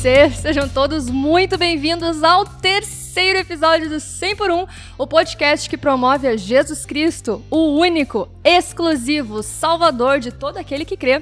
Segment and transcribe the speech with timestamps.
[0.00, 0.36] vocês?
[0.36, 6.26] Sejam todos muito bem-vindos ao terceiro episódio do 100 por 1, o podcast que promove
[6.26, 11.20] a Jesus Cristo, o único, exclusivo, salvador de todo aquele que crê.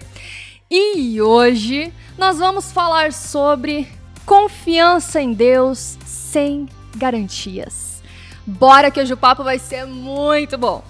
[0.71, 3.89] E hoje nós vamos falar sobre
[4.25, 8.01] confiança em Deus sem garantias.
[8.47, 10.85] Bora que hoje o papo vai ser muito bom.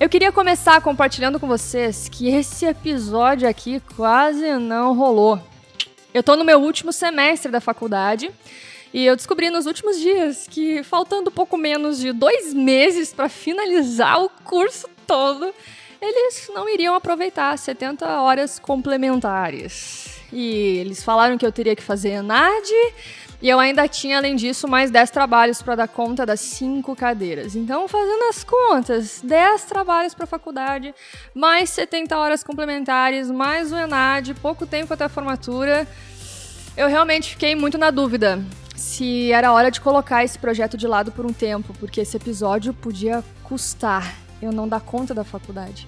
[0.00, 5.40] Eu queria começar compartilhando com vocês que esse episódio aqui quase não rolou.
[6.12, 8.30] Eu tô no meu último semestre da faculdade
[8.94, 14.22] e eu descobri nos últimos dias que, faltando pouco menos de dois meses para finalizar
[14.22, 15.52] o curso todo,
[16.00, 20.18] eles não iriam aproveitar 70 horas complementares.
[20.32, 22.70] E eles falaram que eu teria que fazer ENAD,
[23.40, 27.54] e eu ainda tinha, além disso, mais 10 trabalhos para dar conta das 5 cadeiras.
[27.54, 30.92] Então, fazendo as contas, 10 trabalhos para a faculdade,
[31.32, 35.86] mais 70 horas complementares, mais o ENAD, pouco tempo até a formatura.
[36.76, 38.42] Eu realmente fiquei muito na dúvida
[38.74, 42.74] se era hora de colocar esse projeto de lado por um tempo, porque esse episódio
[42.74, 45.86] podia custar eu não dar conta da faculdade.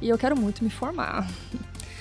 [0.00, 1.26] E eu quero muito me formar.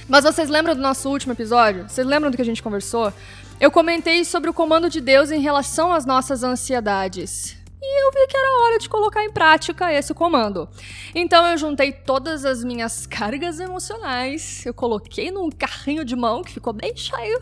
[0.07, 1.87] Mas vocês lembram do nosso último episódio?
[1.87, 3.13] Vocês lembram do que a gente conversou?
[3.61, 7.55] Eu comentei sobre o comando de Deus em relação às nossas ansiedades.
[7.79, 10.67] E eu vi que era hora de colocar em prática esse comando.
[11.13, 16.51] Então eu juntei todas as minhas cargas emocionais, eu coloquei num carrinho de mão que
[16.51, 17.39] ficou bem cheio,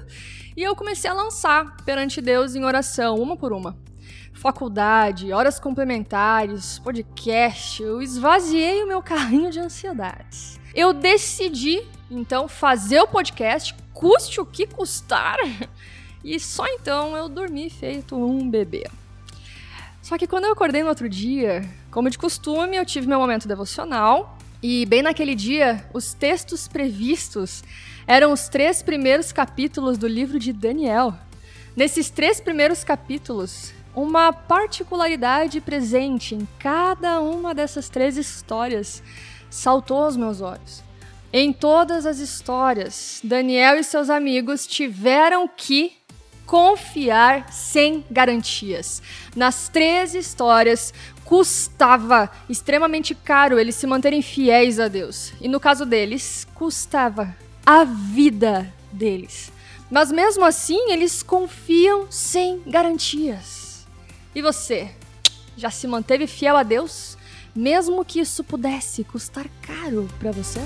[0.57, 3.77] e eu comecei a lançar perante Deus em oração, uma por uma.
[4.33, 10.59] Faculdade, horas complementares, podcast, eu esvaziei o meu carrinho de ansiedades.
[10.75, 11.81] Eu decidi,
[12.11, 15.37] então, fazer o podcast, custe o que custar.
[16.23, 18.85] E só então eu dormi feito um bebê.
[20.01, 23.47] Só que quando eu acordei no outro dia, como de costume, eu tive meu momento
[23.47, 24.37] devocional.
[24.61, 27.63] E bem naquele dia, os textos previstos
[28.05, 31.13] eram os três primeiros capítulos do livro de Daniel.
[31.75, 39.01] Nesses três primeiros capítulos, uma particularidade presente em cada uma dessas três histórias
[39.49, 40.83] saltou aos meus olhos.
[41.31, 45.98] Em todas as histórias, Daniel e seus amigos tiveram que
[46.49, 49.03] confiar sem garantias.
[49.35, 50.91] Nas três histórias,
[51.23, 55.31] custava extremamente caro eles se manterem fiéis a Deus.
[55.39, 59.51] E no caso deles, custava a vida deles.
[59.91, 63.85] Mas mesmo assim, eles confiam sem garantias.
[64.33, 64.89] E você,
[65.55, 67.15] já se manteve fiel a Deus,
[67.55, 70.61] mesmo que isso pudesse custar caro para você?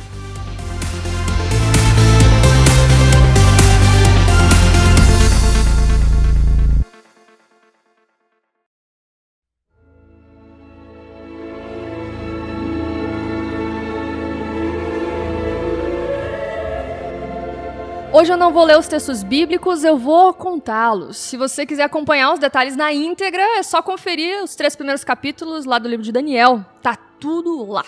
[18.16, 21.18] Hoje eu não vou ler os textos bíblicos, eu vou contá-los.
[21.18, 25.66] Se você quiser acompanhar os detalhes na íntegra, é só conferir os três primeiros capítulos
[25.66, 26.64] lá do livro de Daniel.
[26.80, 27.84] Tá tudo lá.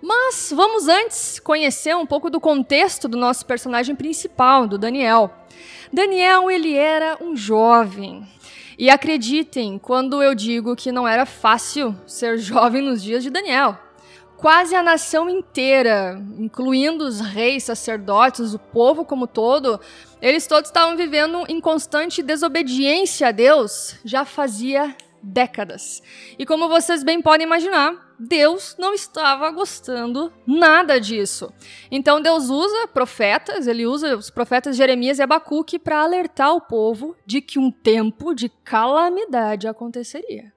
[0.00, 5.28] Mas vamos antes conhecer um pouco do contexto do nosso personagem principal, do Daniel.
[5.92, 8.24] Daniel, ele era um jovem.
[8.78, 13.87] E acreditem quando eu digo que não era fácil ser jovem nos dias de Daniel
[14.38, 19.80] quase a nação inteira, incluindo os reis, sacerdotes, o povo como todo,
[20.22, 26.00] eles todos estavam vivendo em constante desobediência a Deus já fazia décadas.
[26.38, 31.52] E como vocês bem podem imaginar, Deus não estava gostando nada disso.
[31.90, 37.16] Então Deus usa profetas, ele usa os profetas Jeremias e Abacuque para alertar o povo
[37.26, 40.52] de que um tempo de calamidade aconteceria.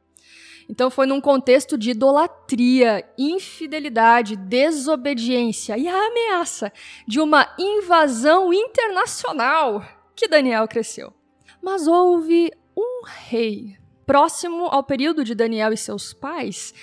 [0.71, 6.71] Então foi num contexto de idolatria, infidelidade, desobediência e a ameaça
[7.05, 11.13] de uma invasão internacional que Daniel cresceu.
[11.61, 13.75] Mas houve um rei
[14.05, 16.73] próximo ao período de Daniel e seus pais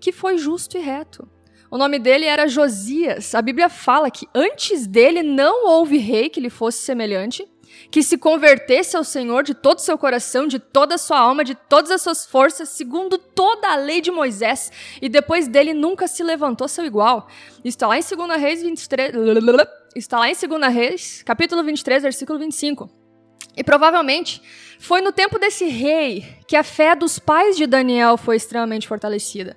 [0.00, 1.28] que foi justo e reto.
[1.70, 3.34] O nome dele era Josias.
[3.34, 7.46] A Bíblia fala que antes dele não houve rei que lhe fosse semelhante,
[7.94, 11.44] que se convertesse ao Senhor de todo o seu coração, de toda a sua alma,
[11.44, 16.08] de todas as suas forças, segundo toda a lei de Moisés, e depois dele nunca
[16.08, 17.28] se levantou seu igual.
[17.64, 19.12] Está lá em 2 Reis 23,
[19.94, 22.90] está lá em 2 Reis, capítulo 23, versículo 25.
[23.56, 24.42] E provavelmente
[24.80, 29.56] foi no tempo desse rei que a fé dos pais de Daniel foi extremamente fortalecida.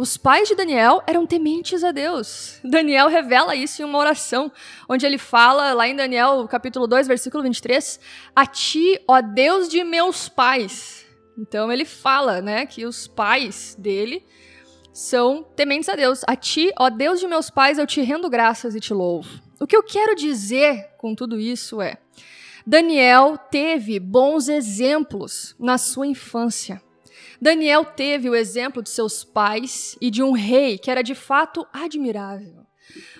[0.00, 2.58] Os pais de Daniel eram tementes a Deus.
[2.64, 4.50] Daniel revela isso em uma oração,
[4.88, 8.00] onde ele fala, lá em Daniel capítulo 2, versículo 23,
[8.34, 11.04] A ti, ó Deus de meus pais.
[11.36, 14.24] Então ele fala, né, que os pais dele
[14.90, 16.22] são tementes a Deus.
[16.26, 19.28] A ti, ó Deus de meus pais, eu te rendo graças e te louvo.
[19.60, 21.98] O que eu quero dizer com tudo isso é:
[22.66, 26.80] Daniel teve bons exemplos na sua infância.
[27.40, 31.66] Daniel teve o exemplo de seus pais e de um rei que era de fato
[31.72, 32.66] admirável.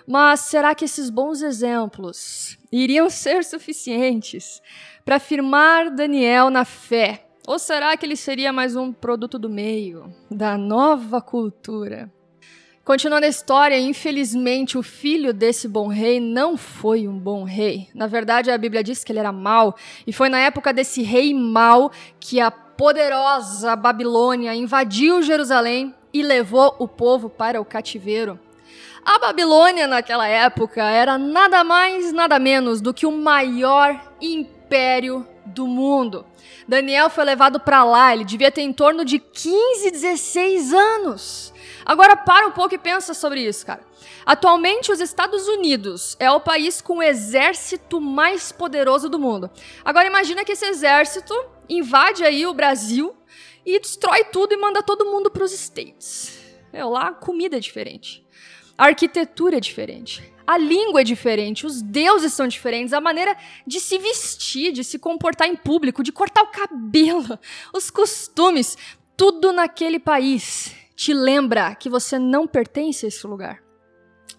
[0.06, 4.60] Mas será que esses bons exemplos iriam ser suficientes
[5.04, 7.26] para firmar Daniel na fé?
[7.46, 12.12] Ou será que ele seria mais um produto do meio, da nova cultura?
[12.84, 17.88] Continuando a história, infelizmente o filho desse bom rei não foi um bom rei.
[17.94, 19.76] Na verdade, a Bíblia diz que ele era mau,
[20.06, 22.50] e foi na época desse rei mau que a
[22.80, 28.40] poderosa Babilônia invadiu Jerusalém e levou o povo para o cativeiro.
[29.04, 35.66] A Babilônia naquela época era nada mais, nada menos do que o maior império do
[35.66, 36.24] mundo.
[36.66, 41.52] Daniel foi levado para lá, ele devia ter em torno de 15, 16 anos.
[41.84, 43.82] Agora para um pouco e pensa sobre isso, cara.
[44.24, 49.50] Atualmente, os Estados Unidos é o país com o exército mais poderoso do mundo.
[49.84, 51.34] Agora imagina que esse exército
[51.70, 53.14] invade aí o Brasil
[53.64, 56.38] e destrói tudo e manda todo mundo para os States.
[56.72, 58.26] É, lá a comida é diferente.
[58.76, 60.32] A arquitetura é diferente.
[60.46, 64.98] A língua é diferente, os deuses são diferentes, a maneira de se vestir, de se
[64.98, 67.38] comportar em público, de cortar o cabelo,
[67.72, 68.76] os costumes,
[69.16, 73.62] tudo naquele país te lembra que você não pertence a esse lugar.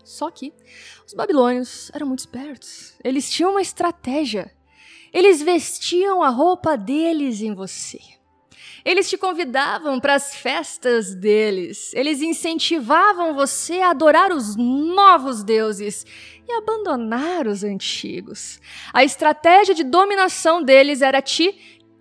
[0.04, 0.54] Só que
[1.08, 2.94] os babilônios eram muito espertos.
[3.04, 4.54] Eles tinham uma estratégia.
[5.14, 8.00] Eles vestiam a roupa deles em você.
[8.84, 11.94] Eles te convidavam para as festas deles.
[11.94, 16.06] Eles incentivavam você a adorar os novos deuses
[16.48, 18.60] e abandonar os antigos.
[18.92, 21.54] A estratégia de dominação deles era te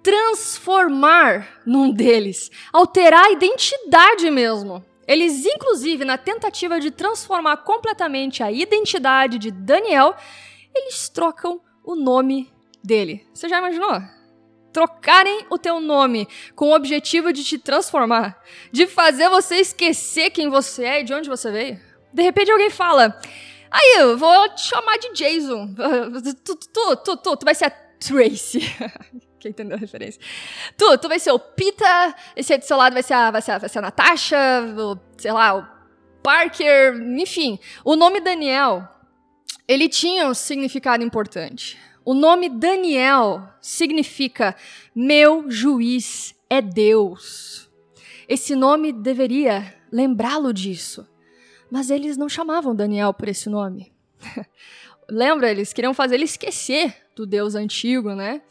[0.02, 4.82] transformar num deles, alterar a identidade mesmo.
[5.06, 10.14] Eles, inclusive, na tentativa de transformar completamente a identidade de Daniel,
[10.74, 12.50] eles trocam o nome
[12.82, 13.26] dele.
[13.32, 14.00] Você já imaginou?
[14.72, 18.40] Trocarem o teu nome com o objetivo de te transformar,
[18.70, 21.80] de fazer você esquecer quem você é e de onde você veio.
[22.12, 23.18] De repente alguém fala:
[23.70, 25.74] Aí, eu vou te chamar de Jason.
[26.44, 28.60] Tu, tu, tu, tu, tu vai ser a Tracy.
[29.38, 30.20] Quem entendeu a referência?
[30.76, 33.40] Tu, tu vai ser o Pita, esse aí do seu lado vai ser a, vai
[33.40, 34.38] ser a, vai ser a Natasha,
[34.76, 35.66] o, sei lá, o
[36.22, 37.58] Parker, enfim.
[37.84, 38.86] O nome Daniel,
[39.66, 41.78] ele tinha um significado importante.
[42.10, 44.56] O nome Daniel significa
[44.92, 47.70] meu juiz é Deus.
[48.28, 51.06] Esse nome deveria lembrá-lo disso.
[51.70, 53.92] Mas eles não chamavam Daniel por esse nome.
[55.08, 55.52] Lembra?
[55.52, 58.42] Eles queriam fazer ele esquecer do Deus antigo, né?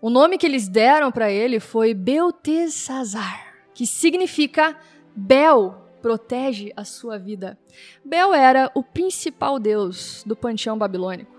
[0.00, 4.74] O nome que eles deram para ele foi Beltesazar, que significa
[5.14, 7.58] Bel protege a sua vida.
[8.02, 11.31] Bel era o principal deus do panteão babilônico.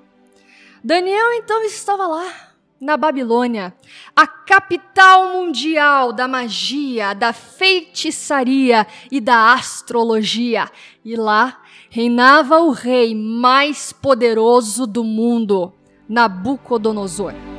[0.84, 2.30] Daniel então estava lá,
[2.80, 3.74] na Babilônia,
[4.14, 10.70] a capital mundial da magia, da feitiçaria e da astrologia.
[11.06, 15.72] E lá reinava o rei mais poderoso do mundo,
[16.10, 17.53] Nabucodonosor.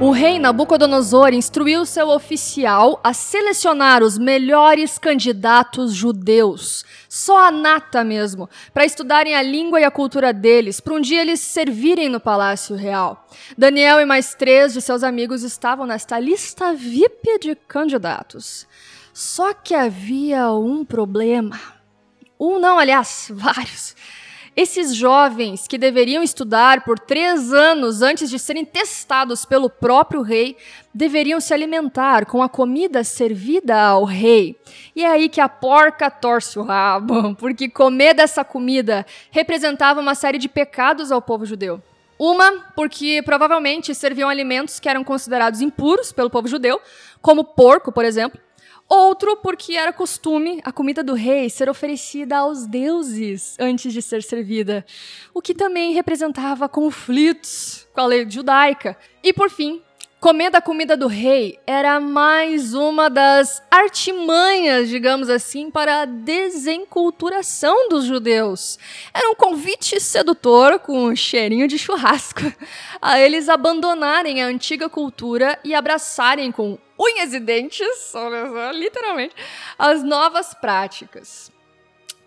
[0.00, 8.02] O rei Nabucodonosor instruiu seu oficial a selecionar os melhores candidatos judeus, só a nata
[8.02, 12.18] mesmo, para estudarem a língua e a cultura deles, para um dia eles servirem no
[12.18, 13.28] palácio real.
[13.58, 18.66] Daniel e mais três de seus amigos estavam nesta lista VIP de candidatos.
[19.12, 21.60] Só que havia um problema.
[22.40, 23.94] Um não, aliás, vários.
[24.62, 30.54] Esses jovens que deveriam estudar por três anos antes de serem testados pelo próprio rei,
[30.92, 34.60] deveriam se alimentar com a comida servida ao rei.
[34.94, 40.14] E é aí que a porca torce o rabo, porque comer dessa comida representava uma
[40.14, 41.82] série de pecados ao povo judeu.
[42.18, 46.78] Uma, porque provavelmente serviam alimentos que eram considerados impuros pelo povo judeu,
[47.22, 48.38] como porco, por exemplo,
[48.90, 54.20] Outro porque era costume a comida do rei ser oferecida aos deuses antes de ser
[54.20, 54.84] servida,
[55.32, 58.98] o que também representava conflitos com a lei judaica.
[59.22, 59.80] E por fim,
[60.20, 67.88] Comer da comida do rei era mais uma das artimanhas, digamos assim, para a desenculturação
[67.88, 68.78] dos judeus.
[69.14, 72.42] Era um convite sedutor com um cheirinho de churrasco
[73.00, 78.12] a eles abandonarem a antiga cultura e abraçarem com unhas e dentes,
[78.74, 79.34] literalmente,
[79.78, 81.50] as novas práticas.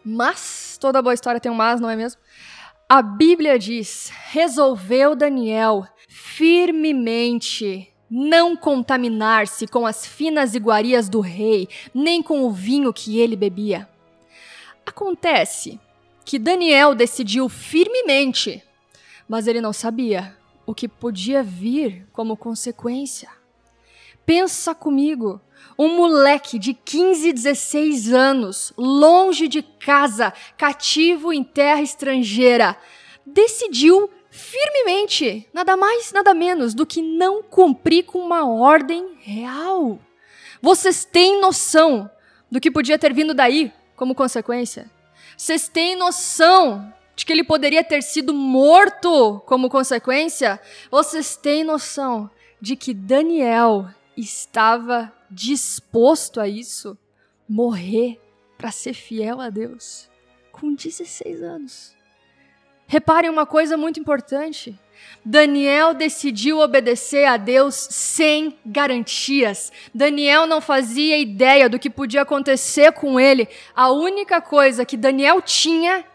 [0.04, 2.20] Mas toda boa história tem um mas, não é mesmo?
[2.90, 12.22] A Bíblia diz: resolveu Daniel firmemente não contaminar-se com as finas iguarias do rei, nem
[12.22, 13.90] com o vinho que ele bebia.
[14.86, 15.80] Acontece
[16.26, 18.64] que Daniel decidiu firmemente,
[19.28, 23.30] mas ele não sabia o que podia vir como consequência.
[24.26, 25.42] Pensa comigo,
[25.78, 32.78] um moleque de 15, 16 anos, longe de casa, cativo em terra estrangeira,
[33.26, 40.00] decidiu firmemente, nada mais, nada menos do que não cumprir com uma ordem real.
[40.62, 42.10] Vocês têm noção
[42.50, 44.90] do que podia ter vindo daí como consequência?
[45.38, 50.60] Vocês têm noção de que ele poderia ter sido morto como consequência?
[50.90, 52.30] Vocês têm noção
[52.62, 56.98] de que Daniel estava disposto a isso?
[57.48, 58.20] Morrer
[58.58, 60.10] para ser fiel a Deus
[60.52, 61.96] com 16 anos.
[62.88, 64.80] Reparem uma coisa muito importante.
[65.26, 69.72] Daniel decidiu obedecer a Deus sem garantias.
[69.94, 73.48] Daniel não fazia ideia do que podia acontecer com ele.
[73.76, 76.06] A única coisa que Daniel tinha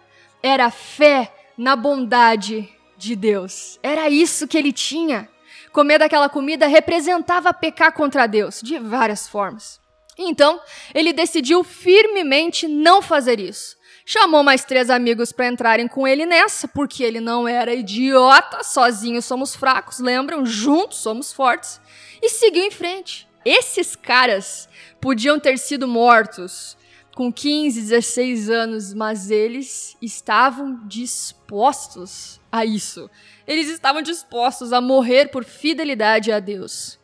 [0.42, 3.78] era fé na bondade de Deus.
[3.82, 5.28] Era isso que ele tinha.
[5.72, 9.80] Comer daquela comida representava pecar contra Deus, de várias formas.
[10.16, 10.60] Então,
[10.94, 13.76] ele decidiu firmemente não fazer isso.
[14.04, 19.26] Chamou mais três amigos para entrarem com ele nessa, porque ele não era idiota, sozinhos
[19.26, 20.46] somos fracos, lembram?
[20.46, 21.78] Juntos somos fortes.
[22.22, 23.28] E seguiu em frente.
[23.44, 24.66] Esses caras
[24.98, 26.77] podiam ter sido mortos
[27.18, 33.10] com 15, 16 anos, mas eles estavam dispostos a isso.
[33.44, 36.96] Eles estavam dispostos a morrer por fidelidade a Deus.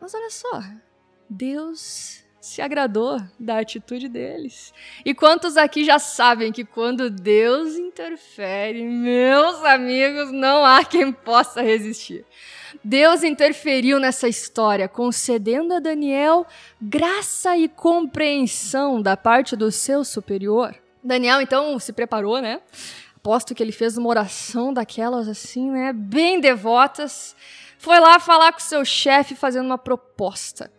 [0.00, 0.64] Mas olha só,
[1.30, 4.74] Deus se agradou da atitude deles.
[5.04, 11.62] E quantos aqui já sabem que quando Deus interfere, meus amigos, não há quem possa
[11.62, 12.24] resistir.
[12.82, 16.46] Deus interferiu nessa história, concedendo a Daniel
[16.80, 20.74] graça e compreensão da parte do seu superior.
[21.02, 22.60] Daniel então se preparou, né?
[23.16, 25.92] Aposto que ele fez uma oração daquelas assim, né?
[25.92, 27.34] Bem devotas.
[27.78, 30.70] Foi lá falar com seu chefe fazendo uma proposta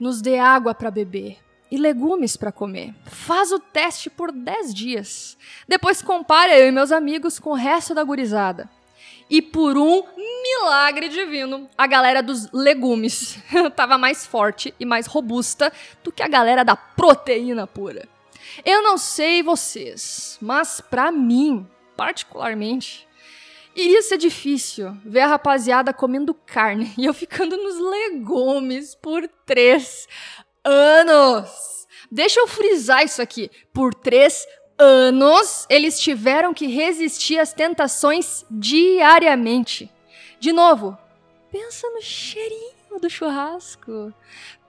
[0.00, 1.36] nos dê água para beber
[1.70, 2.94] e legumes para comer.
[3.04, 5.36] Faz o teste por 10 dias.
[5.68, 8.68] Depois compara eu e meus amigos com o resto da gurizada.
[9.30, 10.02] E por um
[10.42, 15.72] milagre divino, a galera dos legumes estava mais forte e mais robusta
[16.02, 18.08] do que a galera da proteína pura.
[18.64, 23.08] Eu não sei vocês, mas para mim, particularmente,
[23.74, 30.08] Iria ser difícil ver a rapaziada comendo carne e eu ficando nos legumes por três
[30.64, 31.86] anos.
[32.10, 33.50] Deixa eu frisar isso aqui.
[33.72, 34.44] Por três
[34.80, 39.90] anos, eles tiveram que resistir às tentações diariamente.
[40.38, 40.96] De novo,
[41.52, 44.12] pensa no cheirinho do churrasco.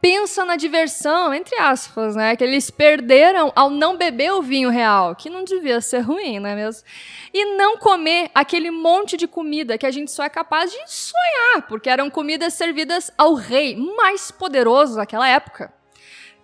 [0.01, 2.35] Pensa na diversão, entre aspas, né?
[2.35, 6.49] Que eles perderam ao não beber o vinho real, que não devia ser ruim, não
[6.49, 6.83] é mesmo?
[7.31, 11.67] E não comer aquele monte de comida que a gente só é capaz de sonhar,
[11.67, 15.71] porque eram comidas servidas ao rei mais poderoso daquela época.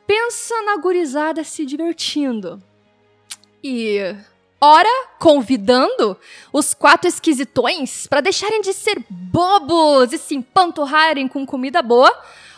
[0.05, 2.61] Pensa na gurizada se divertindo.
[3.63, 4.15] E
[4.61, 6.17] ora convidando
[6.51, 12.11] os quatro esquisitões para deixarem de ser bobos e se empanturrarem com comida boa,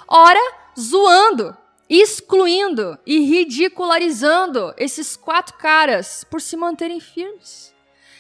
[0.08, 0.40] ora
[0.78, 1.56] zoando,
[1.90, 7.74] excluindo e ridicularizando esses quatro caras por se manterem firmes.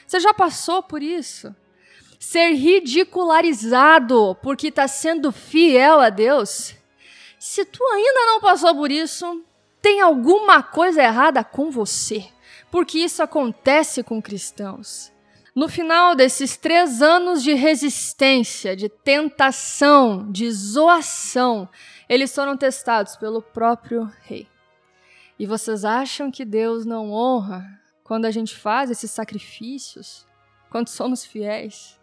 [0.05, 1.55] Você já passou por isso?
[2.19, 6.75] Ser ridicularizado porque está sendo fiel a Deus?
[7.37, 9.41] Se tu ainda não passou por isso,
[9.81, 12.27] tem alguma coisa errada com você
[12.71, 15.11] porque isso acontece com cristãos.
[15.55, 21.67] No final desses três anos de resistência, de tentação, de zoação,
[22.07, 24.47] eles foram testados pelo próprio rei.
[25.37, 27.65] E vocês acham que Deus não honra
[28.03, 30.25] quando a gente faz esses sacrifícios?
[30.69, 31.98] Quando somos fiéis?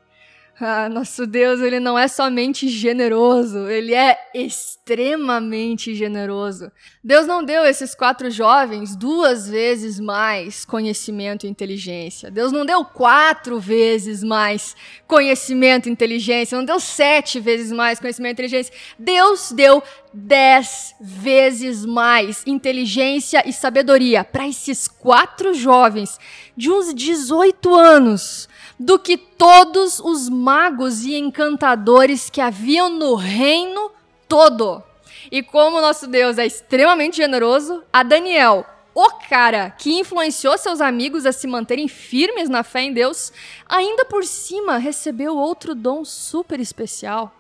[0.59, 6.73] Ah, nosso Deus, ele não é somente generoso, ele é extremamente generoso.
[7.05, 12.31] Deus não deu esses quatro jovens duas vezes mais conhecimento e inteligência.
[12.31, 14.75] Deus não deu quatro vezes mais
[15.07, 16.57] conhecimento e inteligência.
[16.57, 18.73] Não deu sete vezes mais conhecimento e inteligência.
[18.99, 26.19] Deus deu dez vezes mais inteligência e sabedoria para esses quatro jovens
[26.57, 28.49] de uns 18 anos
[28.79, 33.91] do que todos os magos e encantadores que haviam no reino
[34.29, 34.83] todo.
[35.31, 38.65] E como nosso Deus é extremamente generoso, a Daniel,
[38.95, 43.33] o cara que influenciou seus amigos a se manterem firmes na fé em Deus,
[43.69, 47.33] ainda por cima recebeu outro dom super especial.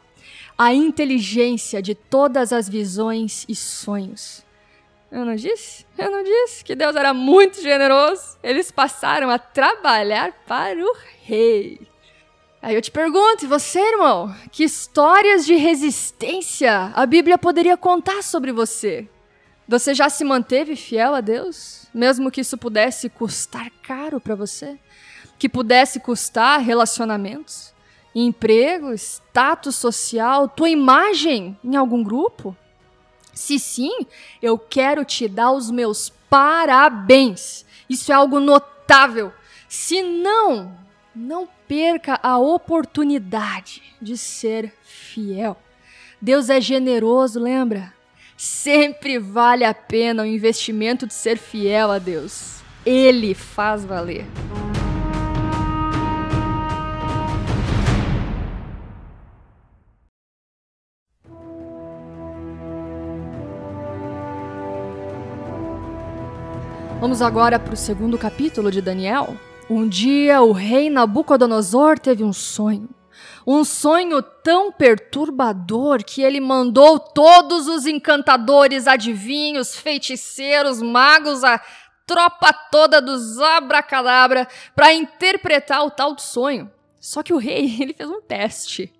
[0.58, 4.45] a inteligência de todas as visões e sonhos.
[5.10, 5.86] Eu não disse?
[5.96, 8.36] Eu não disse que Deus era muito generoso.
[8.42, 11.80] Eles passaram a trabalhar para o rei.
[12.60, 14.34] Aí eu te pergunto, e você, irmão?
[14.50, 19.08] Que histórias de resistência a Bíblia poderia contar sobre você?
[19.68, 24.78] Você já se manteve fiel a Deus, mesmo que isso pudesse custar caro para você?
[25.38, 27.74] Que pudesse custar relacionamentos?
[28.18, 32.56] emprego, status social, tua imagem em algum grupo?
[33.36, 34.06] Se sim,
[34.40, 37.66] eu quero te dar os meus parabéns.
[37.88, 39.30] Isso é algo notável.
[39.68, 40.74] Se não,
[41.14, 45.54] não perca a oportunidade de ser fiel.
[46.20, 47.92] Deus é generoso, lembra?
[48.38, 52.60] Sempre vale a pena o investimento de ser fiel a Deus.
[52.86, 54.24] Ele faz valer.
[67.06, 69.36] Vamos agora para o segundo capítulo de Daniel.
[69.70, 72.88] Um dia o rei Nabucodonosor teve um sonho.
[73.46, 81.62] Um sonho tão perturbador que ele mandou todos os encantadores, adivinhos, feiticeiros, magos, a
[82.04, 86.68] tropa toda dos abracadabra para interpretar o tal do sonho.
[87.00, 88.92] Só que o rei, ele fez um teste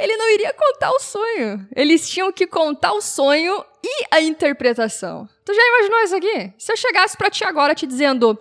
[0.00, 1.68] ele não iria contar o sonho.
[1.76, 3.62] Eles tinham que contar o sonho
[4.10, 5.28] a interpretação.
[5.44, 6.52] Tu já imaginou isso aqui?
[6.58, 8.38] Se eu chegasse para ti agora te dizendo: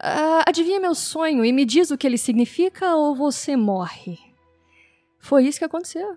[0.00, 4.18] ah, adivinha meu sonho e me diz o que ele significa ou você morre?
[5.18, 6.16] Foi isso que aconteceu.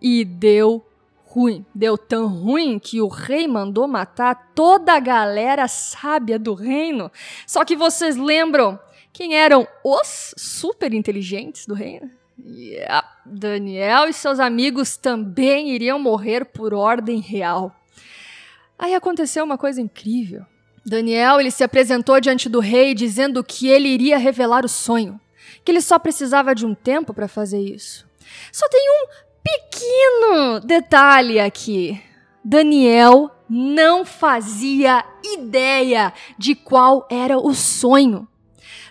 [0.00, 0.84] E deu
[1.24, 1.64] ruim.
[1.74, 7.10] Deu tão ruim que o rei mandou matar toda a galera sábia do reino.
[7.46, 8.78] Só que vocês lembram
[9.12, 12.10] quem eram os super inteligentes do reino?
[12.44, 13.06] Yeah.
[13.26, 17.74] Daniel e seus amigos também iriam morrer por ordem real.
[18.78, 20.46] Aí aconteceu uma coisa incrível.
[20.86, 25.20] Daniel ele se apresentou diante do rei dizendo que ele iria revelar o sonho,
[25.64, 28.06] que ele só precisava de um tempo para fazer isso.
[28.52, 29.06] Só tem um
[29.42, 32.00] pequeno detalhe aqui.
[32.44, 38.28] Daniel não fazia ideia de qual era o sonho.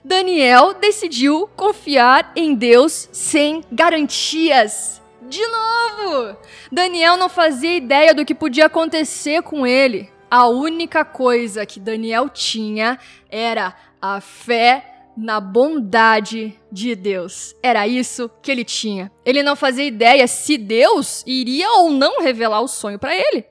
[0.04, 5.02] Daniel decidiu confiar em Deus sem garantias.
[5.22, 6.38] De novo!
[6.72, 10.10] Daniel não fazia ideia do que podia acontecer com ele.
[10.30, 13.00] A única coisa que Daniel tinha
[13.30, 17.56] era a fé na bondade de Deus.
[17.64, 19.12] Era isso que ele tinha.
[19.26, 23.46] Ele não fazia ideia se Deus iria ou não revelar o sonho para ele.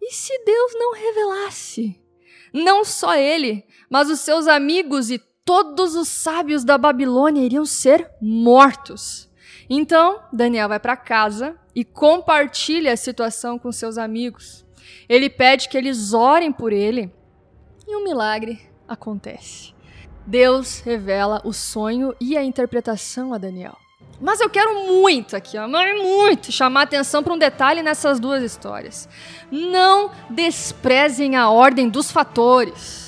[0.00, 1.98] E se Deus não revelasse?
[2.52, 8.10] Não só ele, mas os seus amigos e todos os sábios da Babilônia iriam ser
[8.20, 9.27] mortos.
[9.68, 14.64] Então, Daniel vai para casa e compartilha a situação com seus amigos.
[15.08, 17.12] Ele pede que eles orem por ele
[17.86, 19.74] e um milagre acontece.
[20.26, 23.76] Deus revela o sonho e a interpretação a Daniel.
[24.20, 29.08] Mas eu quero muito aqui, ó, muito chamar atenção para um detalhe nessas duas histórias.
[29.50, 33.07] Não desprezem a ordem dos fatores.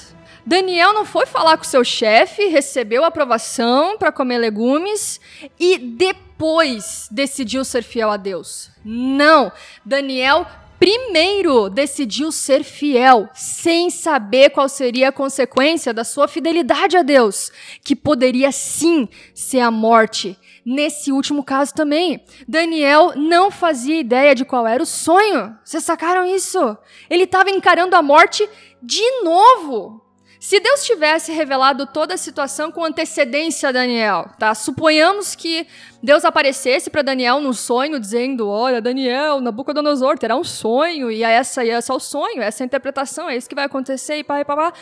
[0.51, 5.21] Daniel não foi falar com seu chefe, recebeu aprovação para comer legumes
[5.61, 8.69] e depois decidiu ser fiel a Deus.
[8.85, 9.53] Não,
[9.85, 10.45] Daniel
[10.77, 17.53] primeiro decidiu ser fiel, sem saber qual seria a consequência da sua fidelidade a Deus,
[17.85, 20.37] que poderia sim ser a morte.
[20.67, 25.57] Nesse último caso também, Daniel não fazia ideia de qual era o sonho.
[25.65, 26.77] Vocês sacaram isso?
[27.09, 28.49] Ele estava encarando a morte
[28.83, 30.10] de novo.
[30.41, 34.55] Se Deus tivesse revelado toda a situação com antecedência a Daniel, tá?
[34.55, 35.67] Suponhamos que
[36.03, 41.63] Deus aparecesse para Daniel num sonho dizendo: "Olha, Daniel, Nabucodonosor terá um sonho e essa
[41.63, 44.25] e essa é o sonho, essa é a interpretação, é isso que vai acontecer e
[44.25, 44.73] pá, e pá, pá.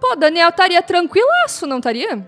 [0.00, 2.26] Pô, Daniel estaria tranquilaço, não estaria?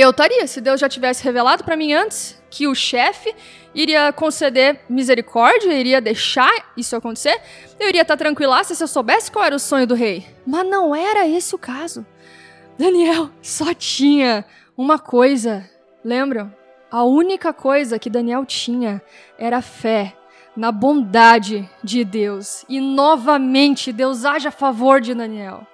[0.00, 3.34] Eu estaria, se Deus já tivesse revelado para mim antes que o chefe
[3.74, 7.36] iria conceder misericórdia, iria deixar isso acontecer,
[7.80, 10.24] eu iria estar tranquila se eu soubesse qual era o sonho do rei.
[10.46, 12.06] Mas não era esse o caso.
[12.78, 14.44] Daniel só tinha
[14.76, 15.68] uma coisa,
[16.04, 16.54] lembram?
[16.88, 19.02] A única coisa que Daniel tinha
[19.36, 20.14] era fé
[20.56, 22.64] na bondade de Deus.
[22.68, 25.66] E novamente Deus age a favor de Daniel.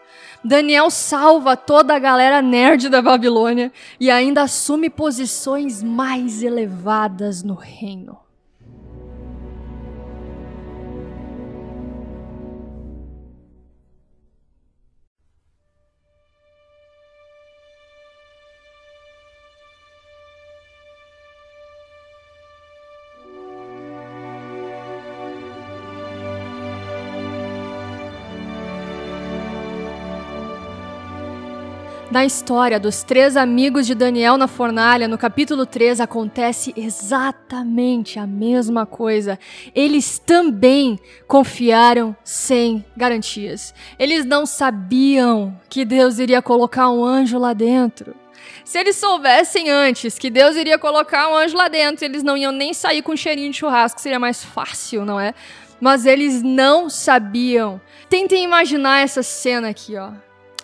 [0.45, 7.55] Daniel salva toda a galera nerd da Babilônia e ainda assume posições mais elevadas no
[7.55, 8.24] reino.
[32.15, 38.25] Na história dos três amigos de Daniel na fornalha, no capítulo 3, acontece exatamente a
[38.25, 39.37] mesma coisa.
[39.75, 40.97] Eles também
[41.27, 43.75] confiaram sem garantias.
[43.99, 48.15] Eles não sabiam que Deus iria colocar um anjo lá dentro.
[48.65, 52.53] Se eles soubessem antes que Deus iria colocar um anjo lá dentro, eles não iam
[52.53, 55.35] nem sair com um cheirinho de churrasco, seria mais fácil, não é?
[55.81, 57.81] Mas eles não sabiam.
[58.09, 60.13] Tentem imaginar essa cena aqui, ó.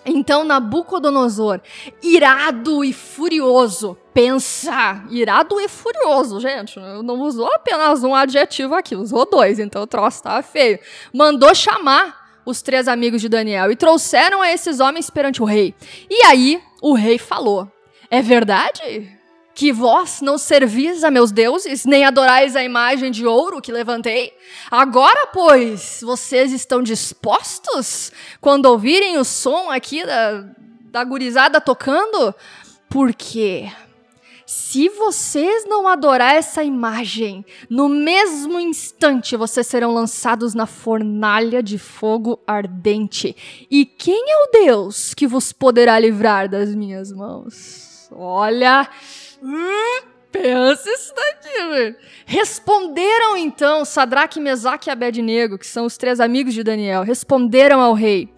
[0.04, 1.60] Então Nabucodonosor,
[2.02, 9.28] irado e furioso, pensa, irado e furioso, gente, não usou apenas um adjetivo aqui, usou
[9.28, 10.78] dois, então o troço tava feio.
[11.12, 15.74] Mandou chamar os três amigos de Daniel e trouxeram a esses homens perante o rei.
[16.08, 17.70] E aí o rei falou:
[18.10, 19.19] É verdade?
[19.54, 24.32] Que vós não servis a meus deuses, nem adorais a imagem de ouro que levantei?
[24.70, 30.44] Agora, pois, vocês estão dispostos quando ouvirem o som aqui da,
[30.90, 32.34] da gurizada tocando?
[32.88, 33.70] Porque
[34.52, 41.78] se vocês não adorar essa imagem, no mesmo instante vocês serão lançados na fornalha de
[41.78, 43.36] fogo ardente.
[43.70, 48.08] E quem é o Deus que vos poderá livrar das minhas mãos?
[48.10, 48.88] Olha,
[50.30, 51.96] Pensa isso daqui, velho.
[52.24, 57.94] Responderam então Sadraque, Mesaque e Abednego, que são os três amigos de Daniel, responderam ao
[57.94, 58.32] rei: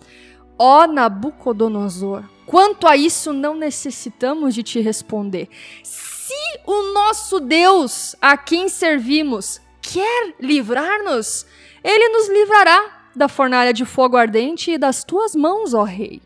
[0.59, 5.49] Ó Nabucodonosor, quanto a isso não necessitamos de te responder.
[5.83, 6.35] Se
[6.67, 11.45] o nosso Deus, a quem servimos, quer livrar-nos,
[11.85, 16.23] ele nos livrará da fornalha de fogo ardente e das tuas mãos, ó rei.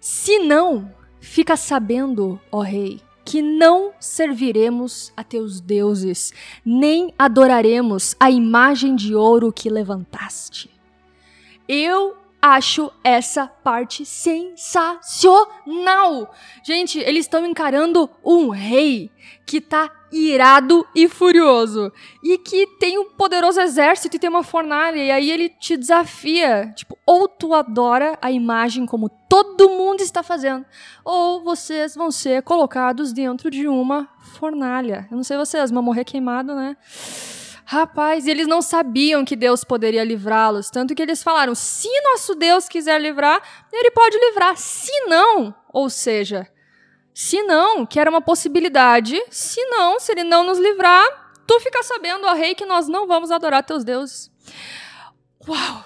[0.00, 6.32] Se não, fica sabendo, ó rei, que não serviremos a teus deuses,
[6.64, 10.70] nem adoraremos a imagem de ouro que levantaste.
[11.68, 16.32] Eu acho essa parte sensacional.
[16.64, 19.10] Gente, eles estão encarando um rei
[19.44, 25.02] que tá irado e furioso e que tem um poderoso exército e tem uma fornalha
[25.02, 30.22] e aí ele te desafia, tipo, ou tu adora a imagem como todo mundo está
[30.22, 30.64] fazendo,
[31.04, 35.06] ou vocês vão ser colocados dentro de uma fornalha.
[35.10, 36.76] Eu não sei vocês, mas morrer queimado, né?
[37.70, 42.66] Rapaz, eles não sabiam que Deus poderia livrá-los, tanto que eles falaram: se nosso Deus
[42.66, 44.56] quiser livrar, ele pode livrar.
[44.56, 46.50] Se não, ou seja,
[47.12, 51.04] se não, que era uma possibilidade, se não, se ele não nos livrar,
[51.46, 54.30] tu fica sabendo, ó rei, que nós não vamos adorar teus deuses.
[55.46, 55.84] Uau!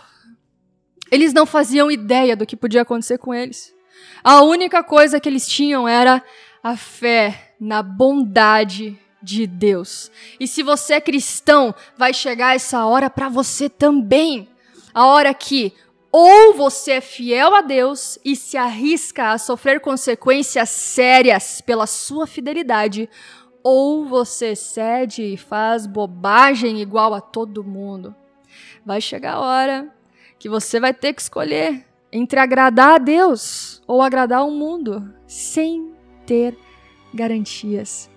[1.11, 3.75] Eles não faziam ideia do que podia acontecer com eles.
[4.23, 6.23] A única coisa que eles tinham era
[6.63, 10.11] a fé na bondade de Deus.
[10.41, 14.49] E se você é cristão, vai chegar essa hora para você também.
[14.93, 15.73] A hora que
[16.13, 22.27] ou você é fiel a Deus e se arrisca a sofrer consequências sérias pela sua
[22.27, 23.09] fidelidade,
[23.63, 28.15] ou você cede e faz bobagem igual a todo mundo.
[28.85, 29.89] Vai chegar a hora
[30.39, 35.95] que você vai ter que escolher entre agradar a Deus ou agradar o mundo, sem
[36.27, 36.59] ter
[37.15, 38.12] garantias.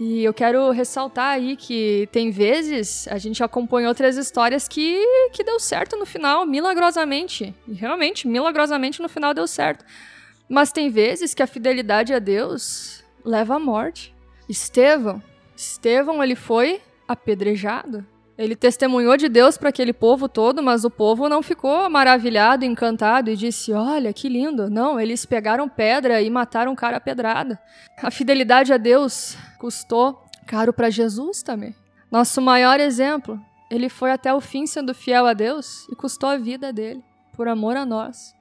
[0.00, 4.98] E eu quero ressaltar aí que tem vezes a gente acompanha outras histórias que,
[5.30, 7.54] que deu certo no final, milagrosamente.
[7.68, 9.84] E realmente, milagrosamente no final deu certo.
[10.48, 14.14] Mas tem vezes que a fidelidade a Deus leva à morte.
[14.48, 15.22] Estevão,
[15.54, 18.06] Estevão ele foi apedrejado.
[18.40, 23.28] Ele testemunhou de Deus para aquele povo todo, mas o povo não ficou maravilhado, encantado
[23.28, 24.70] e disse: Olha, que lindo.
[24.70, 27.60] Não, eles pegaram pedra e mataram o cara a pedrada.
[28.02, 31.74] A fidelidade a Deus custou caro para Jesus também.
[32.10, 33.38] Nosso maior exemplo,
[33.70, 37.46] ele foi até o fim sendo fiel a Deus e custou a vida dele, por
[37.46, 38.34] amor a nós.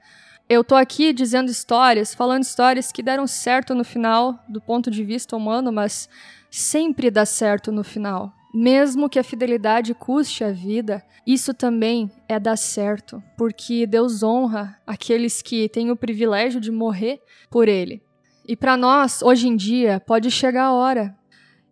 [0.47, 5.03] Eu tô aqui dizendo histórias, falando histórias que deram certo no final, do ponto de
[5.03, 6.07] vista humano, mas
[6.49, 8.33] sempre dá certo no final.
[8.53, 14.79] Mesmo que a fidelidade custe a vida, isso também é dar certo, porque Deus honra
[14.87, 18.01] aqueles que têm o privilégio de morrer por Ele.
[18.47, 21.15] E para nós, hoje em dia, pode chegar a hora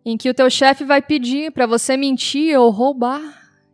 [0.04, 3.20] em que o teu chefe vai pedir para você mentir ou roubar.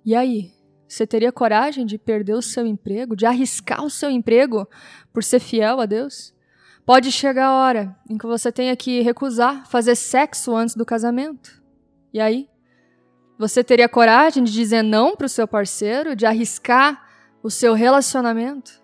[0.04, 0.50] E aí?
[0.88, 4.66] Você teria coragem de perder o seu emprego, de arriscar o seu emprego
[5.12, 6.34] por ser fiel a Deus?
[6.86, 11.62] Pode chegar a hora em que você tenha que recusar fazer sexo antes do casamento.
[12.12, 12.48] E aí?
[13.38, 17.04] Você teria coragem de dizer não para o seu parceiro, de arriscar
[17.42, 18.82] o seu relacionamento?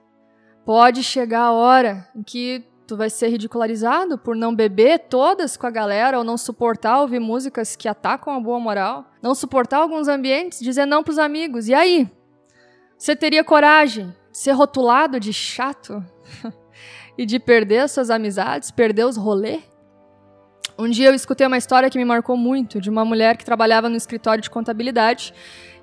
[0.65, 5.67] Pode chegar a hora em que tu vai ser ridicularizado por não beber todas com
[5.67, 10.09] a galera ou não suportar ouvir músicas que atacam a boa moral, não suportar alguns
[10.09, 11.69] ambientes, dizer não para os amigos.
[11.69, 12.11] E aí?
[12.99, 16.05] Você teria coragem de ser rotulado de chato?
[17.21, 19.63] e de perder as suas amizades, perder os rolês.
[20.81, 23.87] Um dia eu escutei uma história que me marcou muito de uma mulher que trabalhava
[23.87, 25.35] no escritório de contabilidade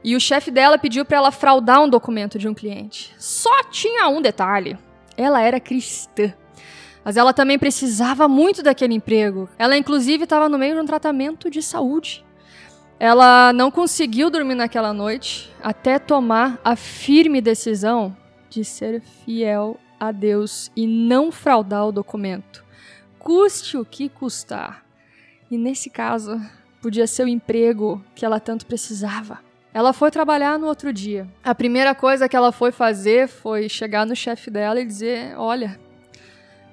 [0.03, 3.13] e o chefe dela pediu para ela fraudar um documento de um cliente.
[3.19, 4.75] Só tinha um detalhe:
[5.15, 6.33] ela era cristã.
[7.05, 9.47] Mas ela também precisava muito daquele emprego.
[9.59, 12.25] Ela, inclusive, estava no meio de um tratamento de saúde.
[12.99, 18.17] Ela não conseguiu dormir naquela noite até tomar a firme decisão
[18.49, 22.65] de ser fiel a Deus e não fraudar o documento,
[23.19, 24.86] custe o que custar.
[25.49, 26.41] E nesse caso,
[26.81, 29.39] podia ser o emprego que ela tanto precisava.
[29.73, 31.27] Ela foi trabalhar no outro dia.
[31.43, 35.79] A primeira coisa que ela foi fazer foi chegar no chefe dela e dizer: Olha,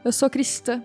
[0.05, 0.83] eu sou cristã.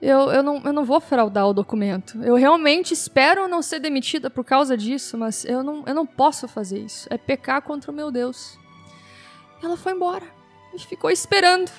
[0.00, 2.22] Eu, eu, não, eu não vou fraudar o documento.
[2.22, 6.46] Eu realmente espero não ser demitida por causa disso, mas eu não, eu não posso
[6.46, 7.08] fazer isso.
[7.10, 8.56] É pecar contra o meu Deus.
[9.62, 10.24] Ela foi embora
[10.72, 11.70] e ficou esperando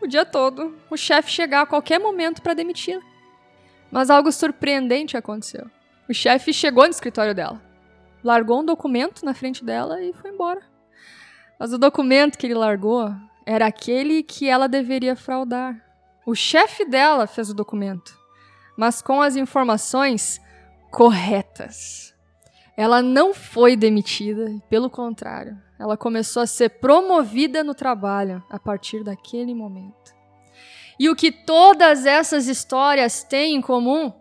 [0.00, 3.00] o dia todo o chefe chegar a qualquer momento para demitir.
[3.90, 5.70] Mas algo surpreendente aconteceu.
[6.08, 7.60] O chefe chegou no escritório dela,
[8.22, 10.62] largou um documento na frente dela e foi embora.
[11.58, 15.82] Mas o documento que ele largou era aquele que ela deveria fraudar.
[16.26, 18.16] O chefe dela fez o documento,
[18.76, 20.40] mas com as informações
[20.90, 22.14] corretas.
[22.76, 29.04] Ela não foi demitida, pelo contrário, ela começou a ser promovida no trabalho a partir
[29.04, 30.17] daquele momento.
[30.98, 34.12] E o que todas essas histórias têm em comum?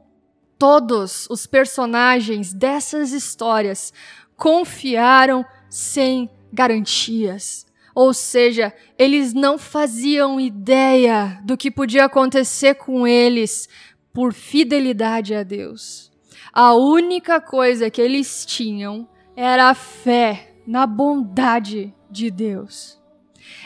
[0.60, 3.92] Todos os personagens dessas histórias
[4.36, 7.66] confiaram sem garantias.
[7.96, 13.68] Ou seja, eles não faziam ideia do que podia acontecer com eles
[14.14, 16.12] por fidelidade a Deus.
[16.54, 22.97] A única coisa que eles tinham era a fé na bondade de Deus.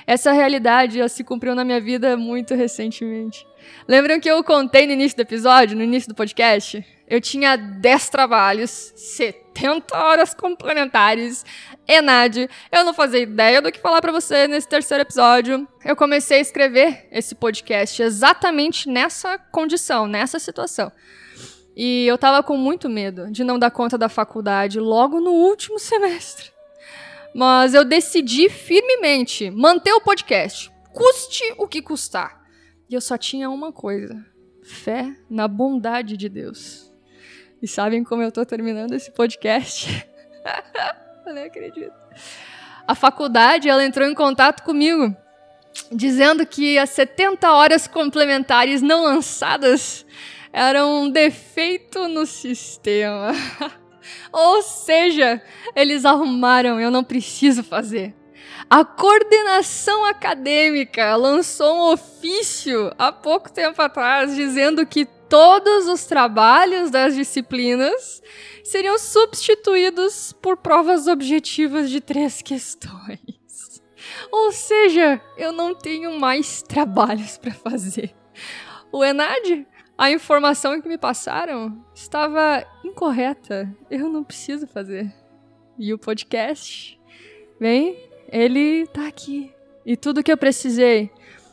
[0.06, 3.46] Essa realidade se cumpriu na minha vida muito recentemente.
[3.88, 6.86] Lembram que eu contei no início do episódio, no início do podcast?
[7.08, 11.46] Eu tinha 10 trabalhos, 70 horas complementares.
[11.88, 15.68] Enad, eu não fazia ideia do que falar para você nesse terceiro episódio.
[15.84, 20.92] Eu comecei a escrever esse podcast exatamente nessa condição, nessa situação.
[21.76, 25.80] E eu tava com muito medo de não dar conta da faculdade logo no último
[25.80, 26.51] semestre.
[27.34, 32.41] Mas eu decidi firmemente manter o podcast, custe o que custar.
[32.89, 34.24] E eu só tinha uma coisa:
[34.63, 36.91] fé na bondade de Deus.
[37.62, 40.06] E sabem como eu tô terminando esse podcast?
[41.26, 41.94] eu nem acredito.
[42.88, 45.15] A faculdade, ela entrou em contato comigo,
[45.91, 50.06] dizendo que as 70 horas complementares não lançadas
[50.52, 53.32] eram um defeito no sistema.
[54.32, 55.42] Ou seja,
[55.76, 58.16] eles arrumaram, eu não preciso fazer.
[58.70, 66.90] A coordenação acadêmica lançou um ofício há pouco tempo atrás dizendo que todos os trabalhos
[66.90, 68.22] das disciplinas
[68.64, 73.82] seriam substituídos por provas objetivas de três questões.
[74.32, 78.14] Ou seja, eu não tenho mais trabalhos para fazer.
[78.92, 79.66] O Enad,
[79.97, 83.73] a informação que me passaram estava incorreta.
[83.89, 85.13] Eu não preciso fazer.
[85.77, 86.99] E o podcast,
[87.60, 87.97] bem,
[88.30, 89.51] ele tá aqui.
[89.86, 91.12] E tudo que eu precisei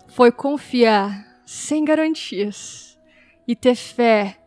[0.09, 2.99] foi confiar sem garantias
[3.47, 4.39] e ter fé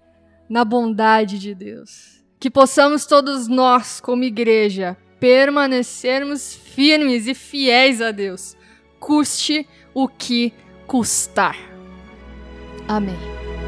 [0.49, 2.23] na bondade de Deus.
[2.39, 8.57] Que possamos todos nós, como igreja, permanecermos firmes e fiéis a Deus,
[8.99, 10.53] custe o que
[10.87, 11.55] custar.
[12.87, 13.60] Amém.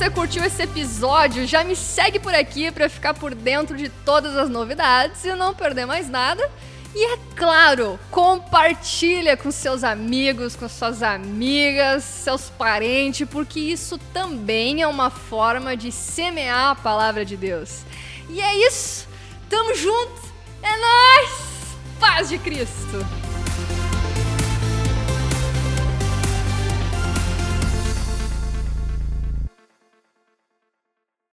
[0.00, 4.34] Você curtiu esse episódio, já me segue por aqui para ficar por dentro de todas
[4.34, 6.50] as novidades e não perder mais nada.
[6.94, 14.80] E é claro, compartilha com seus amigos, com suas amigas, seus parentes, porque isso também
[14.80, 17.82] é uma forma de semear a palavra de Deus.
[18.30, 19.06] E é isso.
[19.50, 20.22] Tamo junto.
[20.62, 21.30] É nós.
[22.00, 23.06] Paz de Cristo.